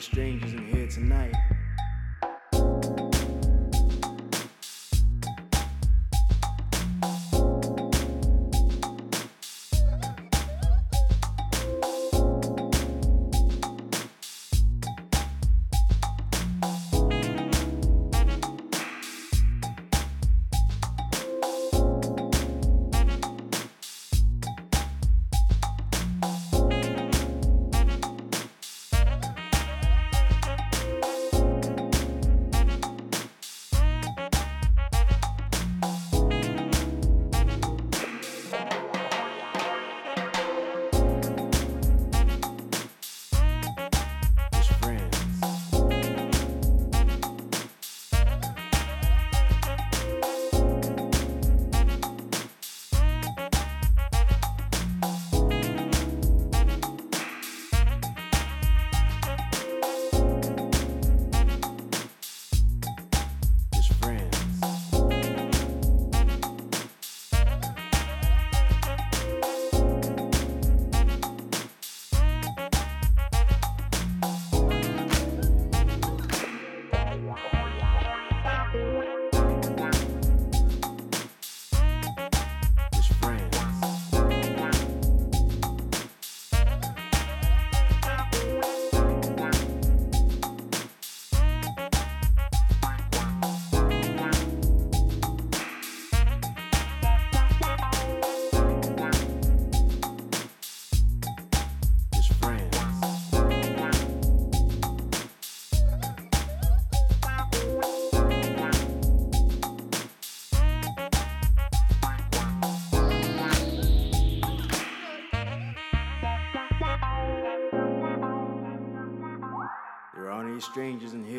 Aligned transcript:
Strangers 0.00 0.52
in 0.52 0.66
here 0.66 0.86
tonight. 0.86 1.34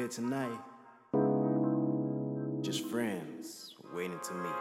Here 0.08 0.14
tonight. 0.14 0.60
Just 2.62 2.86
friends 2.88 3.76
waiting 3.94 4.20
to 4.24 4.34
meet. 4.36 4.52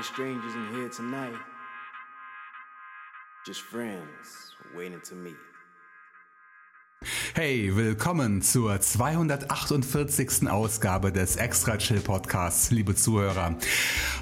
Strangers 0.00 0.54
in 0.54 0.66
here 0.74 0.88
tonight. 0.88 1.57
Just 3.48 3.62
friends 3.62 4.52
waiting 4.76 5.00
to 5.06 5.14
meet. 5.14 5.34
Hey, 7.34 7.76
willkommen 7.76 8.42
zur 8.42 8.80
248. 8.80 10.48
Ausgabe 10.50 11.12
des 11.12 11.36
Extra 11.36 11.76
Chill 11.78 12.00
Podcasts, 12.00 12.72
liebe 12.72 12.96
Zuhörer. 12.96 13.54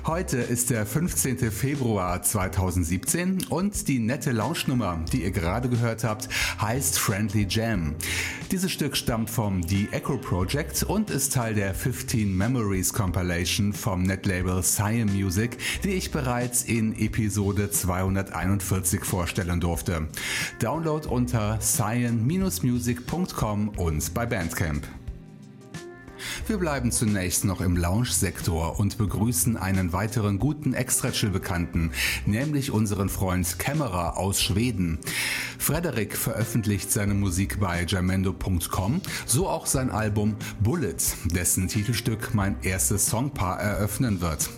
Heute 0.05 0.37
ist 0.37 0.69
der 0.69 0.84
15. 0.84 1.50
Februar 1.50 2.23
2017 2.23 3.46
und 3.49 3.88
die 3.88 3.99
nette 3.99 4.32
Launch-Nummer, 4.32 5.02
die 5.11 5.23
ihr 5.23 5.31
gerade 5.31 5.70
gehört 5.70 6.05
habt, 6.05 6.28
heißt 6.61 6.99
Friendly 6.99 7.46
Jam. 7.49 7.96
Dieses 8.52 8.70
Stück 8.70 8.96
stammt 8.96 9.31
vom 9.31 9.64
The 9.64 9.88
Echo 9.90 10.19
Project 10.19 10.84
und 10.84 11.11
ist 11.11 11.32
Teil 11.32 11.55
der 11.55 11.75
15 11.75 12.37
Memories 12.37 12.93
Compilation 12.93 13.73
vom 13.73 14.02
Netlabel 14.02 14.62
Cyan 14.62 15.12
Music, 15.12 15.56
die 15.82 15.94
ich 15.94 16.12
bereits 16.12 16.62
in 16.62 16.96
Episode 16.96 17.70
241 17.70 19.02
vorstellen 19.02 19.58
durfte. 19.58 20.06
Download 20.61 21.08
unter 21.08 21.58
cyan-music.com 22.67 23.69
und 23.77 24.15
bei 24.15 24.27
Bandcamp. 24.27 24.87
Wir 26.49 26.59
bleiben 26.59 26.91
zunächst 26.93 27.45
noch 27.45 27.61
im 27.61 27.77
Lounge-Sektor 27.77 28.79
und 28.79 28.99
begrüßen 28.99 29.57
einen 29.57 29.93
weiteren 29.93 30.39
guten 30.39 30.75
Extra-Chill-Bekannten, 30.75 31.93
nämlich 32.25 32.71
unseren 32.71 33.09
Freund 33.09 33.59
Kämmerer 33.59 34.17
aus 34.17 34.41
Schweden. 34.41 34.99
Frederik 35.59 36.17
veröffentlicht 36.17 36.91
seine 36.91 37.15
Musik 37.15 37.61
bei 37.61 37.85
jamendo.com, 37.87 39.01
so 39.27 39.49
auch 39.49 39.67
sein 39.67 39.91
Album 39.91 40.37
Bullet, 40.61 40.97
dessen 41.27 41.69
Titelstück 41.69 42.35
mein 42.35 42.57
erstes 42.62 43.07
Songpaar 43.07 43.61
eröffnen 43.61 44.21
wird. 44.21 44.49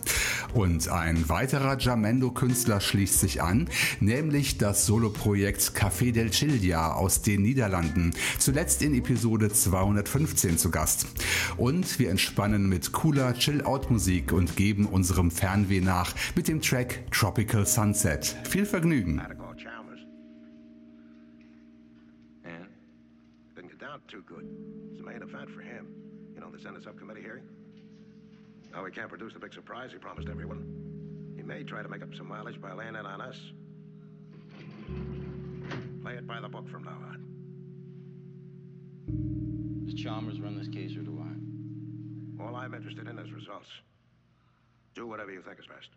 Und 0.54 0.88
ein 0.88 1.28
weiterer 1.28 1.78
Jamendo-Künstler 1.78 2.80
schließt 2.80 3.20
sich 3.20 3.42
an, 3.42 3.68
nämlich 4.00 4.58
das 4.58 4.86
Soloprojekt 4.86 5.60
Café 5.74 6.12
del 6.12 6.30
Childia 6.30 6.92
aus 6.92 7.22
den 7.22 7.42
Niederlanden, 7.42 8.12
zuletzt 8.38 8.82
in 8.82 8.94
Episode 8.94 9.50
215 9.50 10.58
zu 10.58 10.70
Gast. 10.70 11.06
Und 11.56 11.98
wir 11.98 12.10
entspannen 12.10 12.68
mit 12.68 12.92
cooler 12.92 13.34
Chill-Out-Musik 13.34 14.32
und 14.32 14.56
geben 14.56 14.86
unserem 14.86 15.30
Fernweh 15.30 15.80
nach 15.80 16.14
mit 16.34 16.48
dem 16.48 16.60
Track 16.60 17.10
Tropical 17.10 17.66
Sunset. 17.66 18.36
Viel 18.48 18.66
Vergnügen! 18.66 19.20
too 24.08 24.22
good. 24.22 24.44
It's 24.92 25.00
a 25.00 25.04
main 25.04 25.22
event 25.22 25.50
for 25.50 25.60
him. 25.60 25.86
You 26.34 26.40
know, 26.40 26.50
the 26.50 26.58
Senate 26.58 26.82
subcommittee 26.82 27.20
hearing? 27.20 27.42
Now 28.78 28.84
we 28.84 28.92
can't 28.92 29.08
produce 29.08 29.32
the 29.32 29.40
big 29.40 29.52
surprise 29.52 29.90
he 29.90 29.98
promised 29.98 30.28
everyone. 30.28 31.34
He 31.36 31.42
may 31.42 31.64
try 31.64 31.82
to 31.82 31.88
make 31.88 32.00
up 32.00 32.14
some 32.14 32.28
mileage 32.28 32.60
by 32.60 32.72
laying 32.72 32.94
it 32.94 33.04
on 33.04 33.20
us. 33.20 33.36
Play 36.00 36.14
it 36.14 36.28
by 36.28 36.40
the 36.40 36.48
book 36.48 36.68
from 36.70 36.84
now 36.84 36.96
on. 37.10 37.24
Does 39.84 39.94
Chalmers 39.94 40.40
run 40.40 40.56
this 40.56 40.68
case 40.68 40.96
or 40.96 41.00
do 41.00 41.20
I? 41.20 41.24
All 42.40 42.54
I'm 42.54 42.72
interested 42.72 43.08
in 43.08 43.18
is 43.18 43.32
results. 43.32 43.66
Do 44.94 45.08
whatever 45.08 45.32
you 45.32 45.42
think 45.42 45.58
is 45.58 45.66
best. 45.66 45.88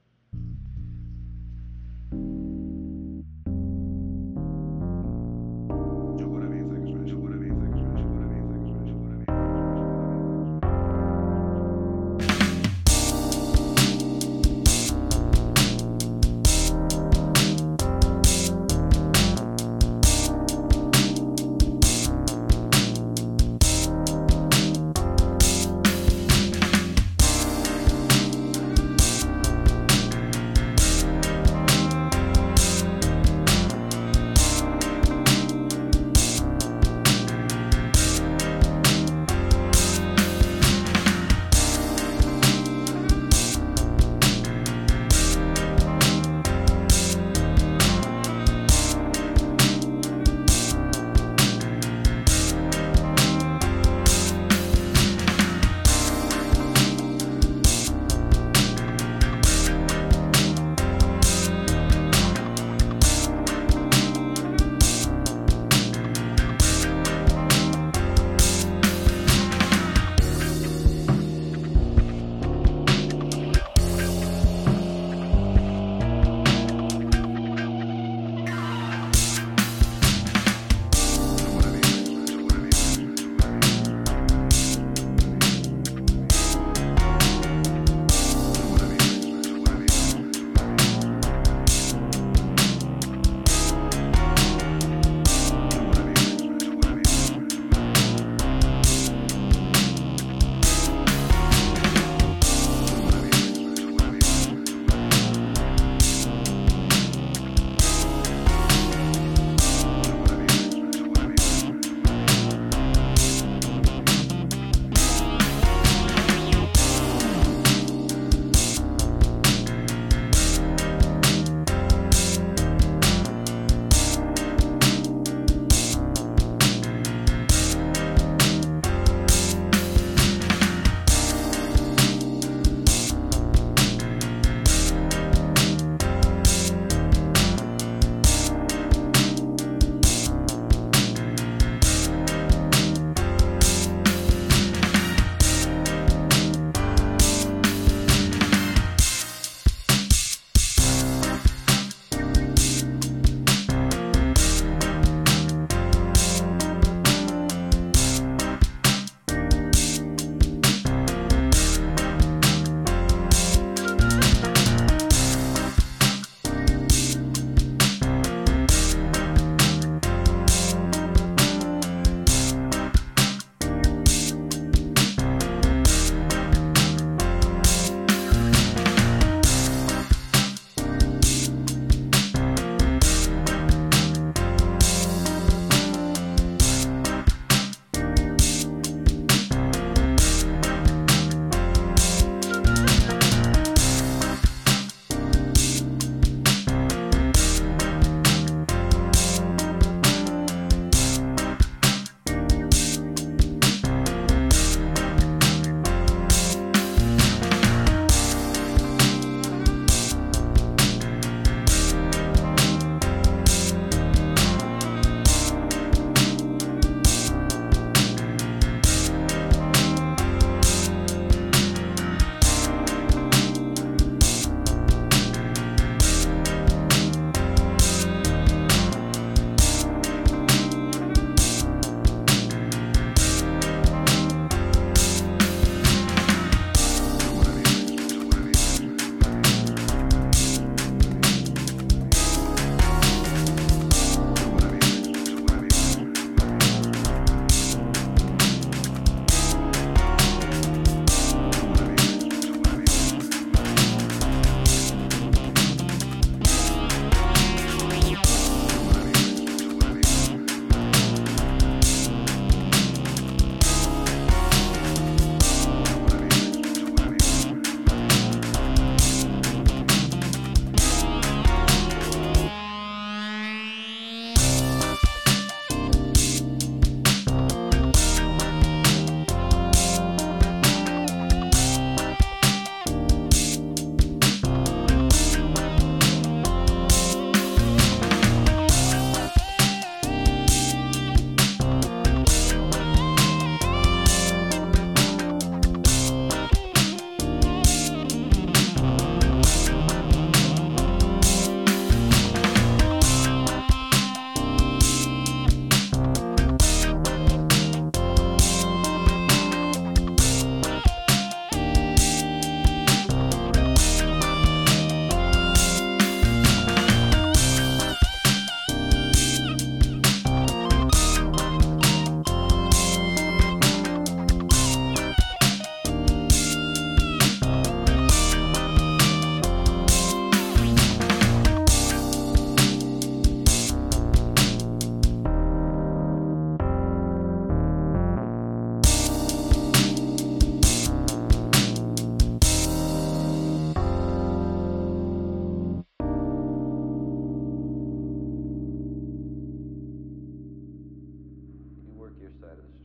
that 352.52 352.60
is 352.60 352.81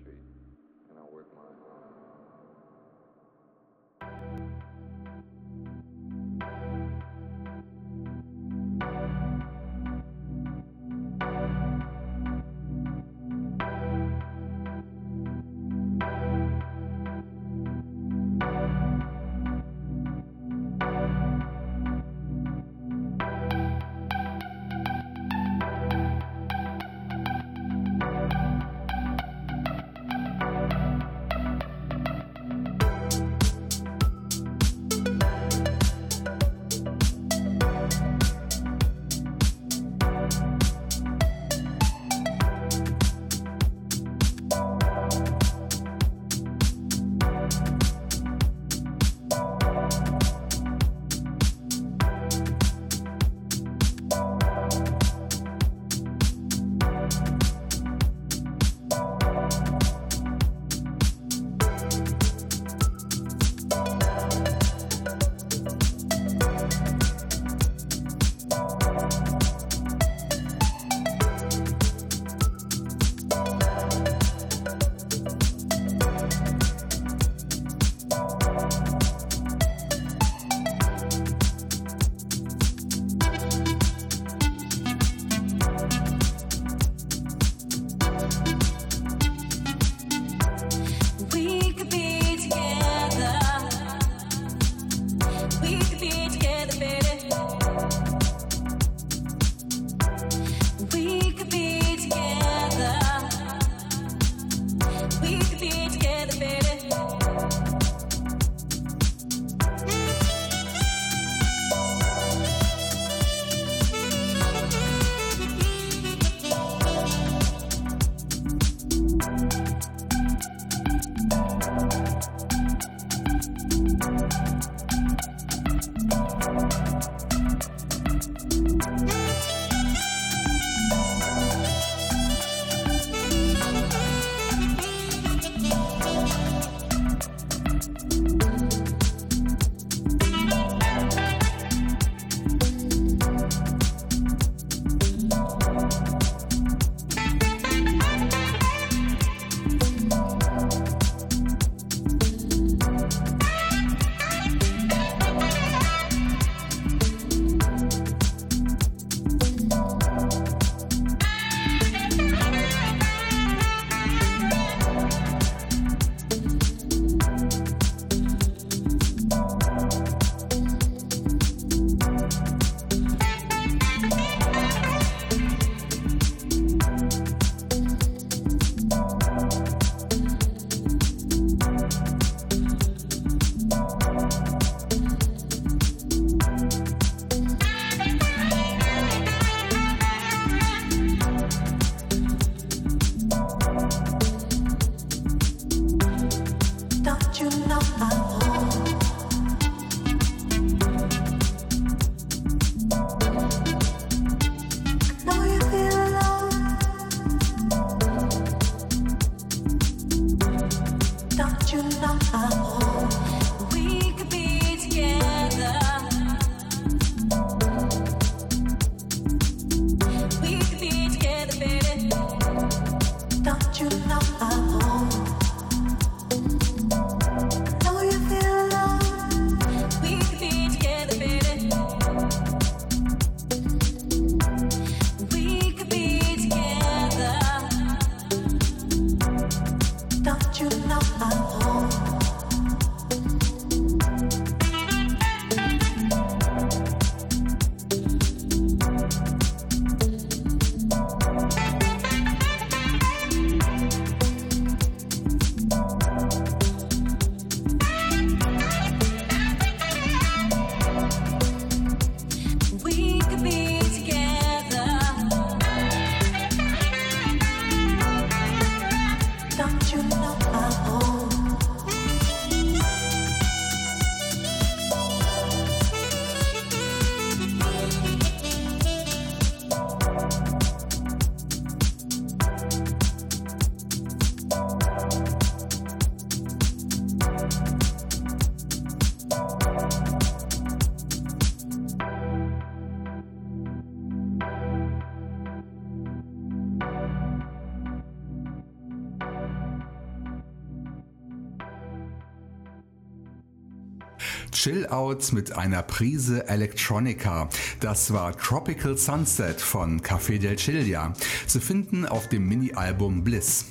Chill-Out 304.56 305.34
mit 305.34 305.52
einer 305.52 305.82
Prise 305.82 306.48
Electronica. 306.48 307.50
Das 307.80 308.12
war 308.12 308.34
Tropical 308.36 308.96
Sunset 308.96 309.60
von 309.60 310.00
Café 310.00 310.38
del 310.38 310.56
Chillia, 310.56 311.12
zu 311.46 311.60
finden 311.60 312.06
auf 312.06 312.28
dem 312.28 312.48
Mini-Album 312.48 313.22
Bliss. 313.22 313.66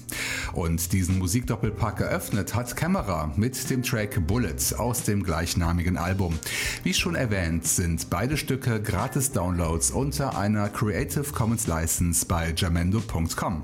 Und 0.53 0.93
diesen 0.93 1.17
Musikdoppelpack 1.17 2.01
eröffnet 2.01 2.53
hat 2.53 2.77
Camera 2.77 3.33
mit 3.35 3.69
dem 3.71 3.81
Track 3.81 4.27
Bullets 4.27 4.73
aus 4.73 5.01
dem 5.01 5.23
gleichnamigen 5.23 5.97
Album. 5.97 6.37
Wie 6.83 6.93
schon 6.93 7.15
erwähnt, 7.15 7.65
sind 7.65 8.11
beide 8.11 8.37
Stücke 8.37 8.79
gratis 8.79 9.31
Downloads 9.31 9.89
unter 9.89 10.37
einer 10.37 10.69
Creative 10.69 11.31
Commons 11.33 11.65
License 11.65 12.25
bei 12.27 12.53
jamendo.com. 12.55 13.63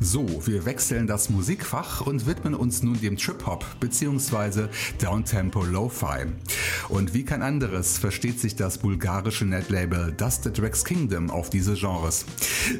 So, 0.00 0.46
wir 0.46 0.64
wechseln 0.64 1.08
das 1.08 1.28
Musikfach 1.28 2.02
und 2.02 2.26
widmen 2.26 2.54
uns 2.54 2.84
nun 2.84 3.00
dem 3.00 3.16
Trip-Hop 3.16 3.66
bzw. 3.80 4.68
Downtempo 5.02 5.64
Lo-Fi. 5.64 6.26
Und 6.88 7.14
wie 7.14 7.24
kein 7.24 7.42
anderes 7.42 7.98
versteht 7.98 8.38
sich 8.38 8.54
das 8.54 8.78
bulgarische 8.78 9.44
Netlabel 9.44 10.12
Dust 10.12 10.44
the 10.44 10.52
Drags 10.52 10.84
Kingdom 10.84 11.30
auf 11.30 11.50
diese 11.50 11.74
Genres. 11.74 12.26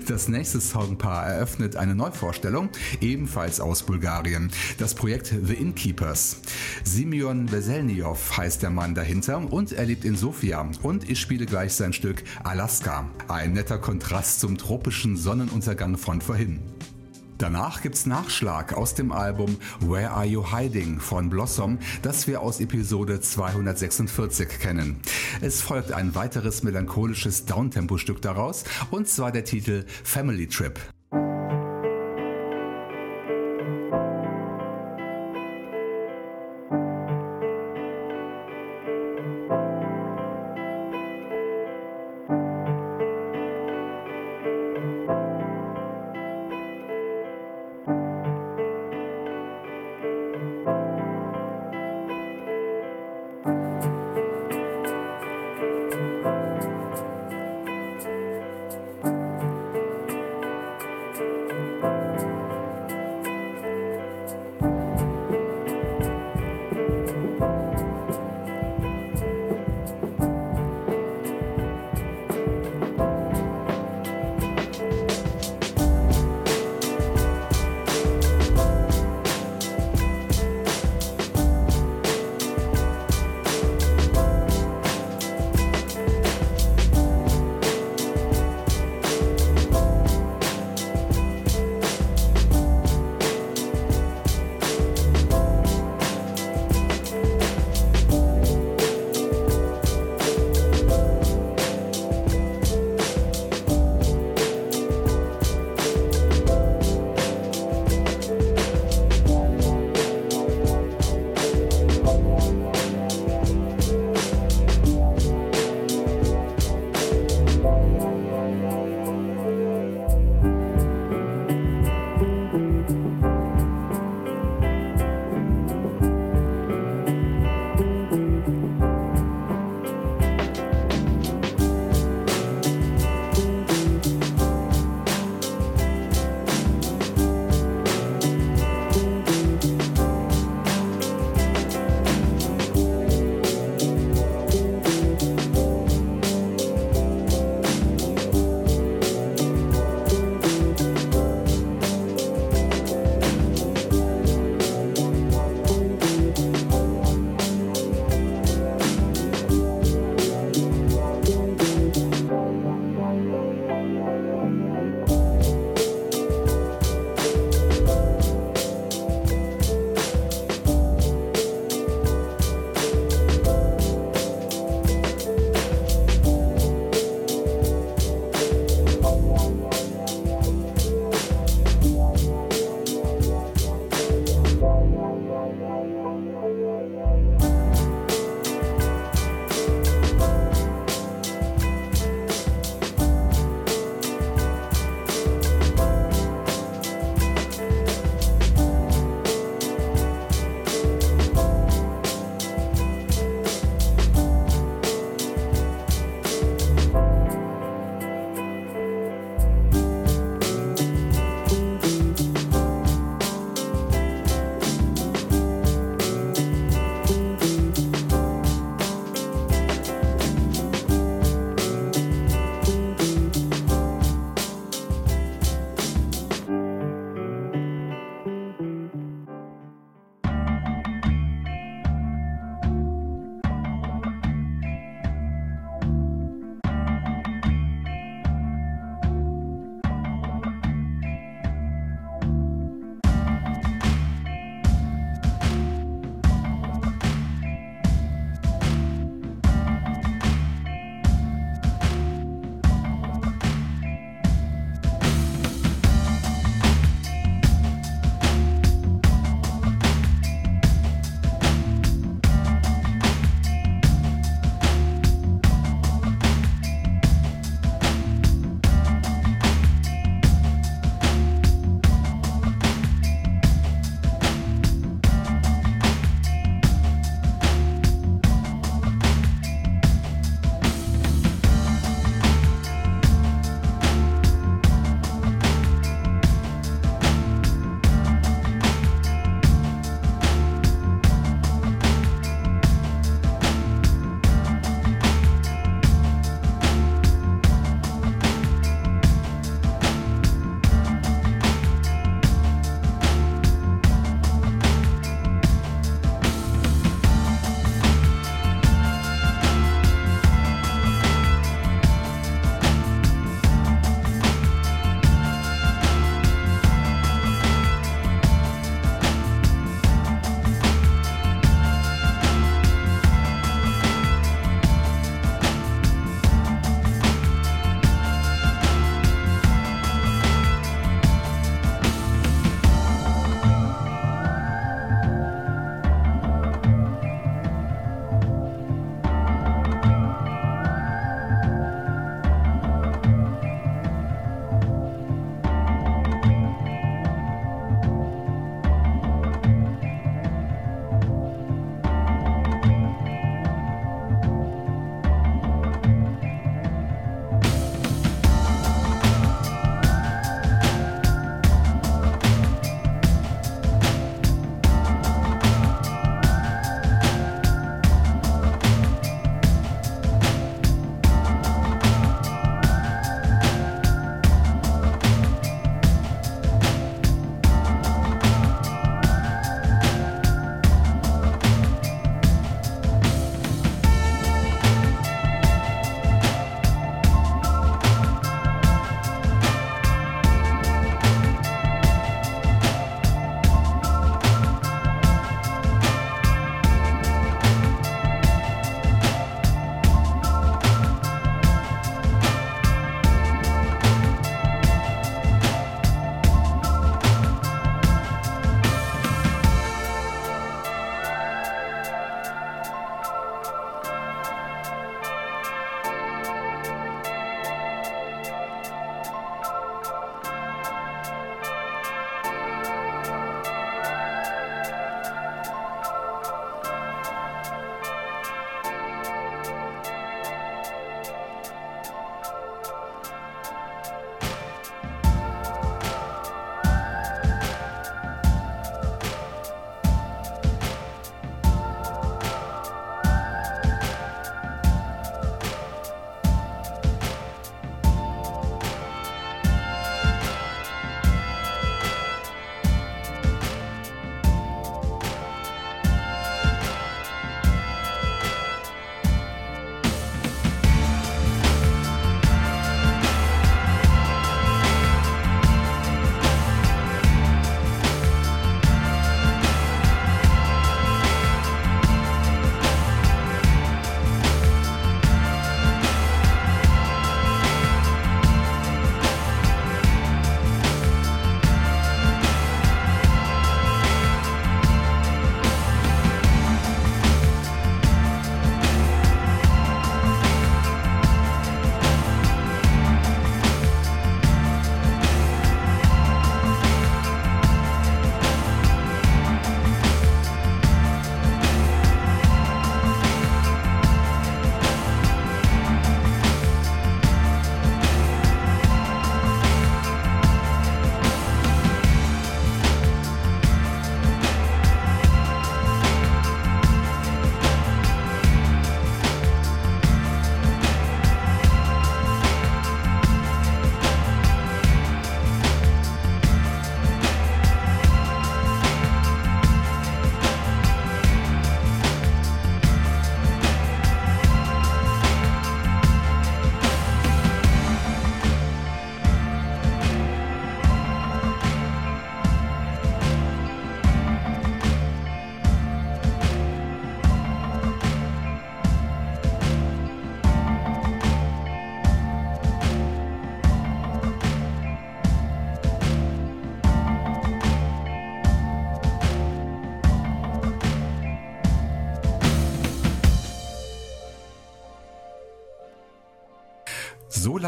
Das 0.07 0.29
nächste 0.29 0.61
Songpaar 0.61 1.27
eröffnet 1.27 1.75
eine 1.75 1.97
Neuvorstellung, 1.97 2.69
ebenfalls 3.01 3.59
aus 3.59 3.83
Bulgarien, 3.83 4.53
das 4.79 4.95
Projekt 4.95 5.35
The 5.43 5.55
Innkeepers. 5.55 6.37
Simeon 6.85 7.51
Veselniov 7.51 8.37
heißt 8.37 8.63
der 8.63 8.71
Mann 8.71 8.95
dahinter 8.95 9.39
und 9.53 9.73
er 9.73 9.87
lebt 9.87 10.05
in 10.05 10.15
Sofia 10.15 10.71
und 10.83 11.11
ich 11.11 11.19
spiele 11.21 11.47
gleich 11.47 11.73
sein 11.73 11.93
Stück 11.93 12.23
Alaska. 12.45 13.11
Ein 13.27 13.55
netter 13.55 13.79
Kontrast 13.79 14.39
zum 14.39 14.57
tropischen 14.57 15.17
Sonnenuntergang 15.17 15.97
von 15.97 16.21
vorhin. 16.21 16.61
Danach 17.39 17.83
gibt's 17.83 18.05
Nachschlag 18.05 18.75
aus 18.75 18.97
dem 18.97 19.13
Album 19.13 19.59
Where 19.79 20.11
Are 20.11 20.27
You 20.27 20.53
Hiding 20.53 20.99
von 20.99 21.31
Blossom, 21.31 21.79
das 22.03 22.27
wir 22.27 22.41
aus 22.41 22.59
Episode 22.59 23.21
246 23.21 24.59
kennen. 24.59 25.01
Es 25.41 25.61
folgt 25.61 25.93
ein 25.93 26.17
weiteres 26.17 26.65
melancholisches 26.65 27.45
Downtempo-Stück 27.47 28.21
daraus, 28.21 28.65
und 28.91 29.09
zwar 29.09 29.31
der 29.31 29.45
Titel 29.45 29.85
Family 30.03 30.49
Trip. 30.49 30.81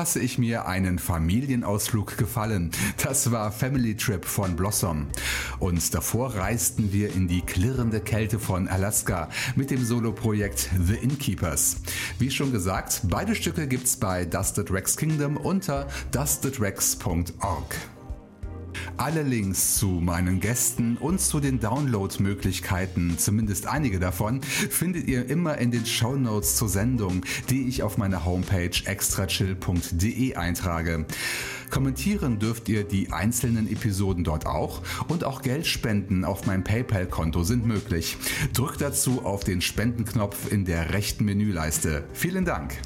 Lasse 0.01 0.19
ich 0.19 0.39
mir 0.39 0.67
einen 0.67 0.99
Familienausflug 0.99 2.17
gefallen. 2.17 2.71
Das 3.05 3.33
war 3.33 3.53
Family 3.53 3.95
Trip 3.95 4.25
von 4.25 4.57
Blossom. 4.57 5.09
Und 5.59 5.95
davor 5.95 6.37
reisten 6.37 6.91
wir 6.91 7.15
in 7.15 7.29
die 7.29 7.43
klirrende 7.43 8.01
Kälte 8.01 8.39
von 8.39 8.67
Alaska 8.67 9.29
mit 9.57 9.71
dem 9.71 9.85
Soloprojekt 9.85 10.71
The 10.83 10.95
Innkeepers. 10.95 11.83
Wie 12.19 12.31
schon 12.31 12.51
gesagt, 12.51 13.03
beide 13.11 13.35
Stücke 13.35 13.69
gibt's 13.69 13.99
bei 13.99 14.25
Dusted 14.25 14.71
Rex 14.71 14.97
Kingdom 14.97 15.37
unter 15.37 15.87
dustedrex.org. 16.13 17.77
Alle 19.01 19.23
Links 19.23 19.77
zu 19.77 19.87
meinen 19.87 20.41
Gästen 20.41 20.99
und 20.99 21.23
zu 21.23 21.41
den 21.41 21.59
Download-Möglichkeiten, 21.59 23.17
zumindest 23.17 23.67
einige 23.67 23.99
davon, 23.99 24.43
findet 24.43 25.09
ihr 25.09 25.27
immer 25.31 25.57
in 25.57 25.71
den 25.71 25.87
Show 25.87 26.17
Notes 26.17 26.57
zur 26.57 26.69
Sendung, 26.69 27.23
die 27.49 27.67
ich 27.67 27.83
auf 27.83 27.97
meiner 27.97 28.27
Homepage 28.27 28.71
extrachill.de 28.85 30.35
eintrage. 30.35 31.07
Kommentieren 31.71 32.41
dürft 32.41 32.69
ihr 32.69 32.85
die 32.85 33.11
einzelnen 33.11 33.73
Episoden 33.73 34.23
dort 34.23 34.45
auch 34.45 34.83
und 35.09 35.25
auch 35.25 35.41
Geldspenden 35.41 36.27
auf 36.27 36.45
meinem 36.45 36.63
PayPal-Konto 36.63 37.43
sind 37.43 37.65
möglich. 37.65 38.19
Drückt 38.53 38.83
dazu 38.83 39.25
auf 39.25 39.45
den 39.45 39.63
Spendenknopf 39.63 40.53
in 40.53 40.67
der 40.67 40.93
rechten 40.93 41.25
Menüleiste. 41.25 42.05
Vielen 42.13 42.45
Dank! 42.45 42.77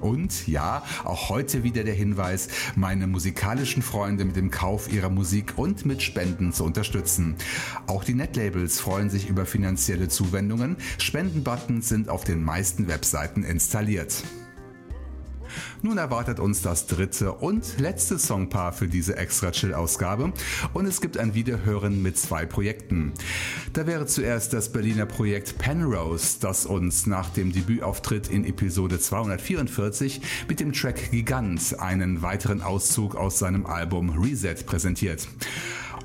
Und 0.00 0.46
ja, 0.46 0.82
auch 1.04 1.28
heute 1.28 1.62
wieder 1.64 1.84
der 1.84 1.94
Hinweis, 1.94 2.48
meine 2.76 3.06
musikalischen 3.06 3.82
Freunde 3.82 4.24
mit 4.24 4.36
dem 4.36 4.50
Kauf 4.50 4.92
ihrer 4.92 5.10
Musik 5.10 5.54
und 5.56 5.86
mit 5.86 6.02
Spenden 6.02 6.52
zu 6.52 6.64
unterstützen. 6.64 7.36
Auch 7.86 8.04
die 8.04 8.14
Netlabels 8.14 8.80
freuen 8.80 9.10
sich 9.10 9.28
über 9.28 9.46
finanzielle 9.46 10.08
Zuwendungen. 10.08 10.76
Spendenbuttons 10.98 11.88
sind 11.88 12.08
auf 12.08 12.24
den 12.24 12.42
meisten 12.42 12.88
Webseiten 12.88 13.42
installiert. 13.42 14.24
Nun 15.82 15.98
erwartet 15.98 16.40
uns 16.40 16.62
das 16.62 16.86
dritte 16.86 17.32
und 17.32 17.78
letzte 17.78 18.18
Songpaar 18.18 18.72
für 18.72 18.88
diese 18.88 19.16
extra 19.16 19.50
Chill-Ausgabe 19.50 20.32
und 20.74 20.86
es 20.86 21.00
gibt 21.00 21.18
ein 21.18 21.34
Wiederhören 21.34 22.02
mit 22.02 22.18
zwei 22.18 22.46
Projekten. 22.46 23.12
Da 23.72 23.86
wäre 23.86 24.06
zuerst 24.06 24.52
das 24.52 24.72
Berliner 24.72 25.06
Projekt 25.06 25.58
Penrose, 25.58 26.38
das 26.40 26.66
uns 26.66 27.06
nach 27.06 27.30
dem 27.30 27.52
Debütauftritt 27.52 28.28
in 28.28 28.44
Episode 28.44 28.98
244 28.98 30.20
mit 30.48 30.60
dem 30.60 30.72
Track 30.72 31.10
Gigant 31.10 31.78
einen 31.78 32.22
weiteren 32.22 32.62
Auszug 32.62 33.14
aus 33.14 33.38
seinem 33.38 33.66
Album 33.66 34.10
Reset 34.10 34.56
präsentiert. 34.66 35.28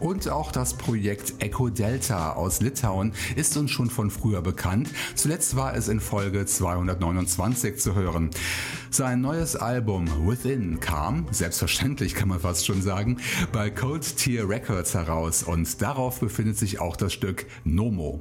Und 0.03 0.27
auch 0.27 0.51
das 0.51 0.73
Projekt 0.73 1.41
Echo 1.41 1.69
Delta 1.69 2.33
aus 2.33 2.59
Litauen 2.59 3.13
ist 3.37 3.55
uns 3.55 3.71
schon 3.71 3.89
von 3.89 4.11
früher 4.11 4.41
bekannt. 4.41 4.89
Zuletzt 5.15 5.55
war 5.55 5.77
es 5.77 5.87
in 5.87 6.01
Folge 6.01 6.45
229 6.45 7.77
zu 7.77 7.95
hören. 7.95 8.29
Sein 8.89 9.21
neues 9.21 9.55
Album 9.55 10.27
Within 10.27 10.81
kam, 10.81 11.27
selbstverständlich 11.31 12.15
kann 12.15 12.27
man 12.27 12.41
fast 12.41 12.65
schon 12.65 12.81
sagen, 12.81 13.19
bei 13.53 13.69
Cold 13.69 14.17
Tier 14.17 14.49
Records 14.49 14.93
heraus 14.93 15.41
und 15.41 15.81
darauf 15.81 16.19
befindet 16.19 16.57
sich 16.57 16.81
auch 16.81 16.97
das 16.97 17.13
Stück 17.13 17.45
Nomo. 17.63 18.19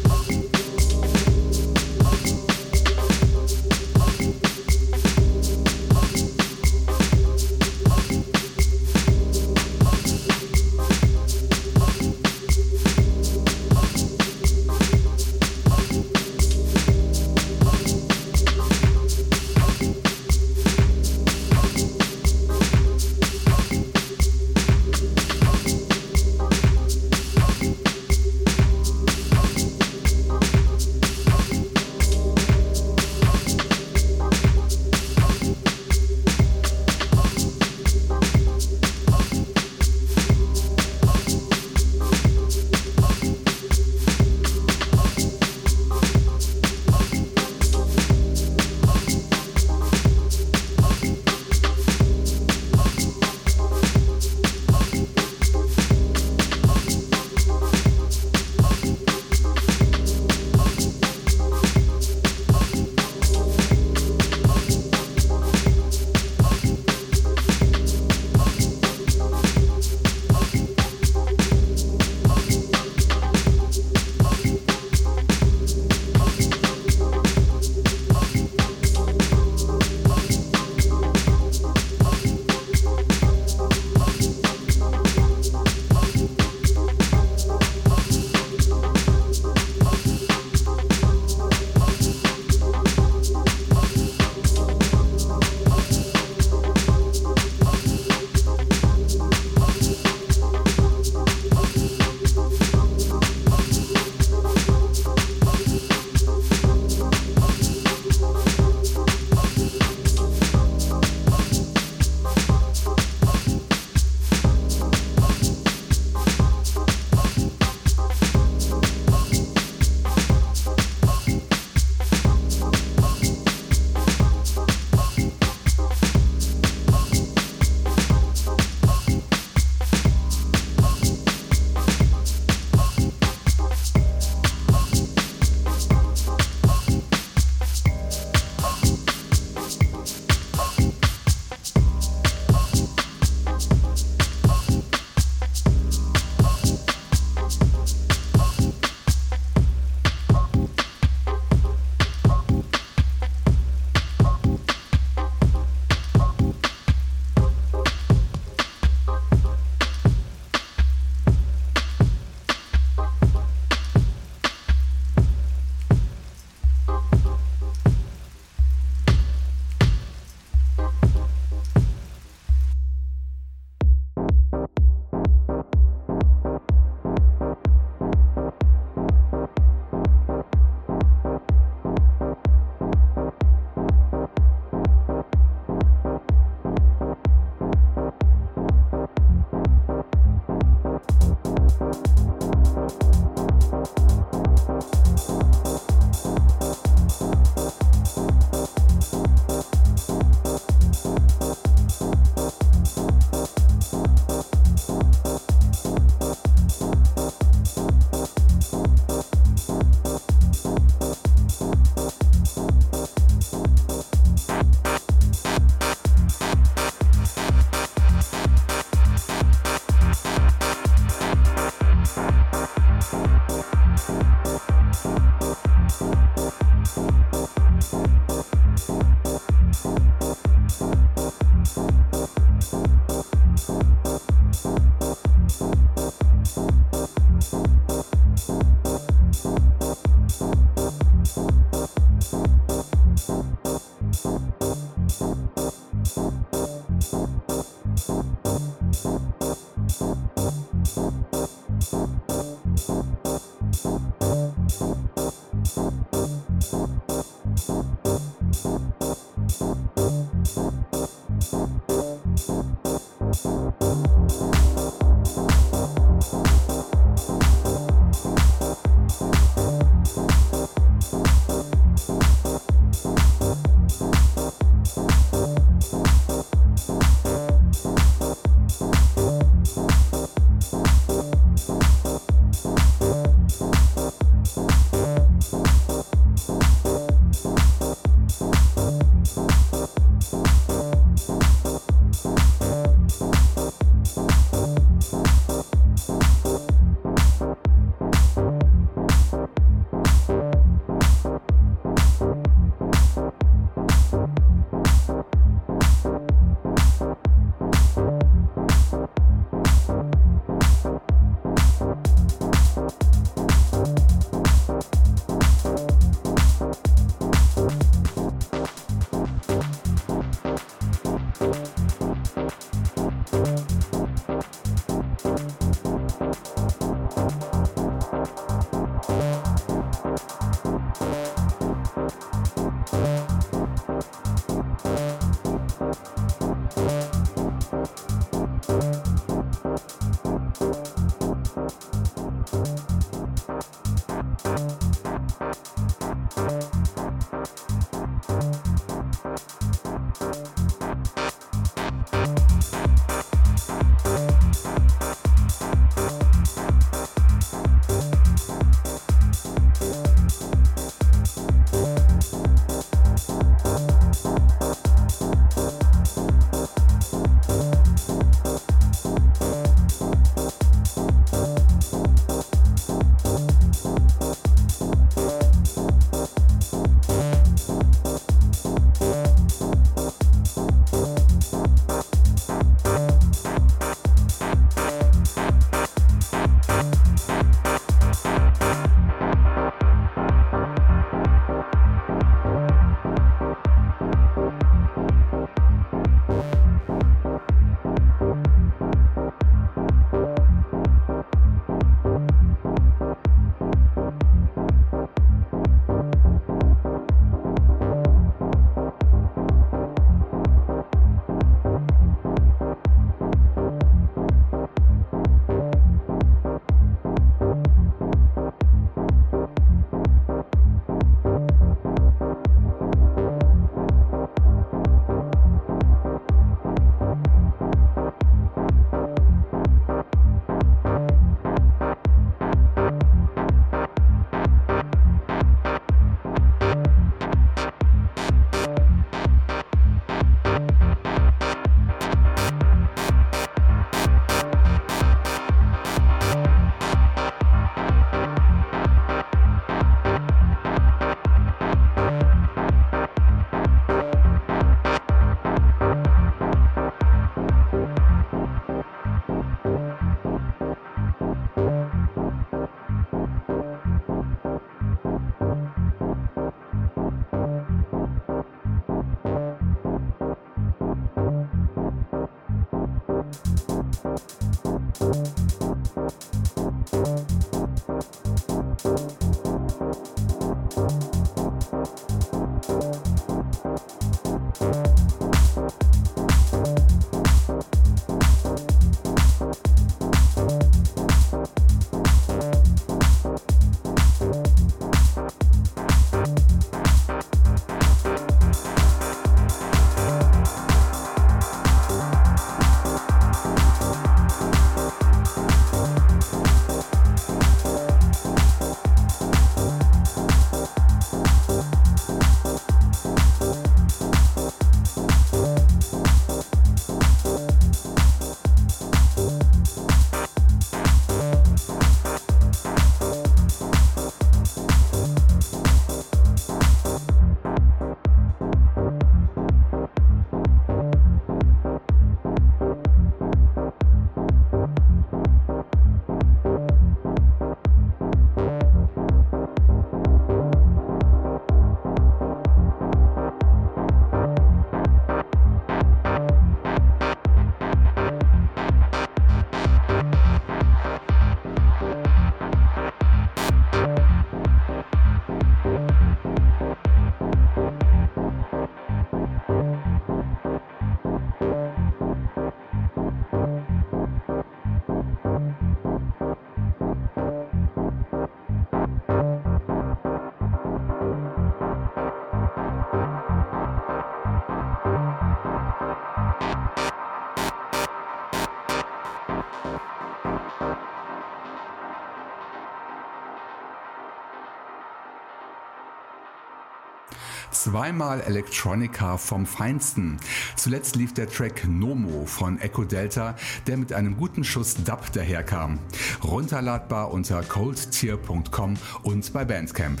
Zweimal 587.66 588.20
Electronica 588.20 589.16
vom 589.16 589.44
Feinsten. 589.44 590.18
Zuletzt 590.54 590.94
lief 590.94 591.14
der 591.14 591.28
Track 591.28 591.66
Nomo 591.66 592.24
von 592.24 592.60
Echo 592.60 592.84
Delta, 592.84 593.34
der 593.66 593.76
mit 593.76 593.92
einem 593.92 594.16
guten 594.16 594.44
Schuss 594.44 594.76
Dub 594.84 595.10
daherkam. 595.12 595.80
Runterladbar 596.22 597.10
unter 597.10 597.42
coldtier.com 597.42 598.76
und 599.02 599.32
bei 599.32 599.44
Bandcamp. 599.44 600.00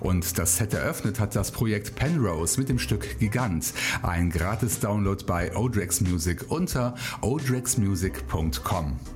Und 0.00 0.38
das 0.38 0.56
Set 0.56 0.72
eröffnet 0.72 1.20
hat 1.20 1.36
das 1.36 1.50
Projekt 1.50 1.96
Penrose 1.96 2.58
mit 2.58 2.70
dem 2.70 2.78
Stück 2.78 3.18
Gigant, 3.18 3.74
ein 4.02 4.30
gratis 4.30 4.80
Download 4.80 5.22
bei 5.26 5.54
Odrex 5.54 6.00
Music 6.00 6.46
unter 6.48 6.94
odrexmusic.com. 7.20 9.15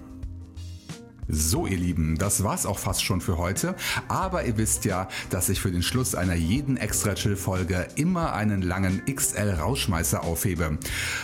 So 1.32 1.66
ihr 1.66 1.76
Lieben, 1.76 2.18
das 2.18 2.42
war's 2.42 2.66
auch 2.66 2.78
fast 2.78 3.04
schon 3.04 3.20
für 3.20 3.38
heute, 3.38 3.76
aber 4.08 4.44
ihr 4.44 4.56
wisst 4.56 4.84
ja, 4.84 5.08
dass 5.30 5.48
ich 5.48 5.60
für 5.60 5.70
den 5.70 5.82
Schluss 5.82 6.14
einer 6.16 6.34
jeden 6.34 6.76
Extra 6.76 7.14
Chill 7.14 7.36
Folge 7.36 7.86
immer 7.94 8.32
einen 8.32 8.62
langen 8.62 9.02
XL 9.06 9.50
Rauschmeißer 9.60 10.24
aufhebe. 10.24 10.78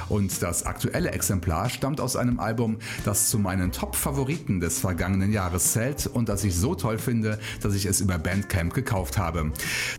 Und 0.08 0.42
das 0.42 0.64
aktuelle 0.64 1.10
Exemplar 1.10 1.68
stammt 1.70 2.00
aus 2.00 2.14
einem 2.14 2.38
Album, 2.38 2.78
das 3.04 3.28
zu 3.28 3.38
meinen 3.38 3.72
Top 3.72 3.96
Favoriten 3.96 4.60
des 4.60 4.78
vergangenen 4.78 5.32
Jahres 5.32 5.72
zählt 5.72 6.06
und 6.06 6.28
das 6.28 6.44
ich 6.44 6.54
so 6.54 6.74
toll 6.76 6.98
finde, 6.98 7.38
dass 7.60 7.74
ich 7.74 7.86
es 7.86 8.00
über 8.00 8.18
Bandcamp 8.18 8.74
gekauft 8.74 9.18
habe. 9.18 9.52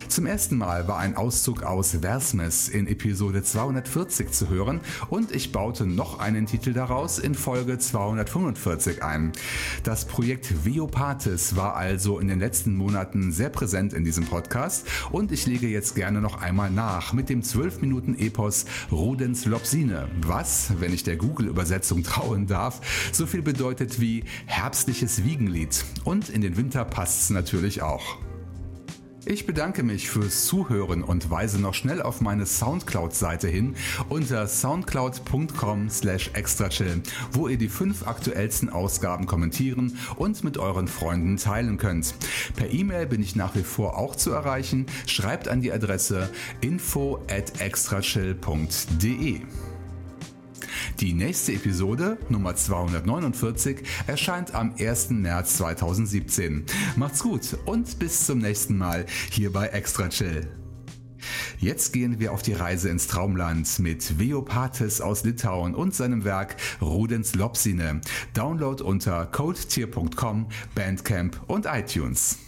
Zum 0.08 0.26
ersten 0.26 0.56
Mal 0.56 0.88
war 0.88 0.98
ein 0.98 1.16
Auszug 1.16 1.62
aus 1.64 1.98
Versmes 2.00 2.68
in 2.68 2.86
Episode 2.86 3.42
240 3.42 4.30
zu 4.30 4.48
hören 4.48 4.80
und 5.10 5.32
ich 5.32 5.52
baute 5.52 5.84
noch 5.84 6.18
einen 6.18 6.46
Titel 6.46 6.72
daraus 6.72 7.18
in 7.18 7.34
Folge 7.34 7.78
245 7.78 9.02
ein. 9.02 9.32
Das 9.84 9.97
das 9.98 10.04
Projekt 10.04 10.64
Veopatis 10.64 11.56
war 11.56 11.74
also 11.74 12.20
in 12.20 12.28
den 12.28 12.38
letzten 12.38 12.76
Monaten 12.76 13.32
sehr 13.32 13.48
präsent 13.48 13.92
in 13.92 14.04
diesem 14.04 14.26
Podcast 14.26 14.86
und 15.10 15.32
ich 15.32 15.44
lege 15.44 15.66
jetzt 15.66 15.96
gerne 15.96 16.20
noch 16.20 16.40
einmal 16.40 16.70
nach 16.70 17.12
mit 17.12 17.28
dem 17.28 17.42
12 17.42 17.80
Minuten 17.80 18.14
Epos 18.16 18.64
Rudens 18.92 19.44
Lopsine, 19.44 20.06
was, 20.20 20.74
wenn 20.78 20.94
ich 20.94 21.02
der 21.02 21.16
Google-Übersetzung 21.16 22.04
trauen 22.04 22.46
darf, 22.46 23.10
so 23.10 23.26
viel 23.26 23.42
bedeutet 23.42 24.00
wie 24.00 24.22
herbstliches 24.46 25.24
Wiegenlied. 25.24 25.84
Und 26.04 26.28
in 26.28 26.42
den 26.42 26.56
Winter 26.56 26.84
passt 26.84 27.22
es 27.22 27.30
natürlich 27.30 27.82
auch. 27.82 28.18
Ich 29.30 29.44
bedanke 29.44 29.82
mich 29.82 30.08
fürs 30.08 30.46
Zuhören 30.46 31.02
und 31.02 31.30
weise 31.30 31.60
noch 31.60 31.74
schnell 31.74 32.00
auf 32.00 32.22
meine 32.22 32.46
Soundcloud-Seite 32.46 33.46
hin 33.46 33.76
unter 34.08 34.48
soundcloud.com 34.48 35.90
slash 35.90 36.30
extrachill, 36.32 37.02
wo 37.32 37.46
ihr 37.46 37.58
die 37.58 37.68
fünf 37.68 38.06
aktuellsten 38.06 38.70
Ausgaben 38.70 39.26
kommentieren 39.26 39.98
und 40.16 40.44
mit 40.44 40.56
euren 40.56 40.88
Freunden 40.88 41.36
teilen 41.36 41.76
könnt. 41.76 42.14
Per 42.56 42.72
E-Mail 42.72 43.04
bin 43.04 43.20
ich 43.20 43.36
nach 43.36 43.54
wie 43.54 43.64
vor 43.64 43.98
auch 43.98 44.16
zu 44.16 44.30
erreichen. 44.30 44.86
Schreibt 45.06 45.46
an 45.46 45.60
die 45.60 45.72
Adresse 45.72 46.30
info 46.62 47.22
at 47.28 47.60
extrachill.de. 47.60 49.42
Die 51.00 51.12
nächste 51.12 51.52
Episode, 51.52 52.18
Nummer 52.28 52.56
249, 52.56 53.82
erscheint 54.06 54.54
am 54.54 54.74
1. 54.78 55.10
März 55.10 55.56
2017. 55.58 56.64
Macht's 56.96 57.22
gut 57.22 57.56
und 57.64 57.98
bis 57.98 58.26
zum 58.26 58.38
nächsten 58.38 58.76
Mal 58.76 59.06
hier 59.30 59.52
bei 59.52 59.68
Extra 59.68 60.08
Chill. 60.08 60.48
Jetzt 61.58 61.92
gehen 61.92 62.20
wir 62.20 62.32
auf 62.32 62.42
die 62.42 62.52
Reise 62.52 62.88
ins 62.88 63.08
Traumland 63.08 63.78
mit 63.80 64.18
Veopatis 64.18 65.00
aus 65.00 65.24
Litauen 65.24 65.74
und 65.74 65.94
seinem 65.94 66.24
Werk 66.24 66.56
Rudens 66.80 67.34
Lopsine. 67.34 68.00
Download 68.34 68.82
unter 68.82 69.26
coldtier.com, 69.26 70.46
Bandcamp 70.74 71.40
und 71.48 71.66
iTunes. 71.66 72.38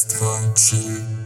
Extra 0.00 0.54
Chill. 0.54 1.17